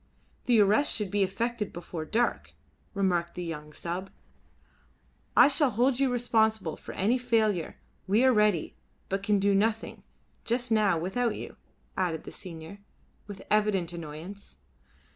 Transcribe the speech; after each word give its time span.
"The 0.47 0.59
arrest 0.59 0.95
should 0.95 1.11
be 1.11 1.21
effected 1.21 1.71
before 1.71 2.05
dark," 2.05 2.53
remarked 2.95 3.35
the 3.35 3.43
young 3.43 3.71
sub. 3.71 4.09
"I 5.37 5.47
shall 5.47 5.69
hold 5.69 5.99
you 5.99 6.11
responsible 6.11 6.75
for 6.75 6.93
any 6.93 7.19
failure. 7.19 7.77
We 8.07 8.23
are 8.23 8.33
ready, 8.33 8.75
but 9.09 9.21
can 9.21 9.37
do 9.37 9.53
nothing 9.53 10.01
just 10.43 10.71
now 10.71 10.97
without 10.97 11.35
you," 11.35 11.55
added 11.95 12.23
the 12.23 12.31
senior, 12.31 12.79
with 13.27 13.43
evident 13.51 13.93
annoyance. 13.93 14.55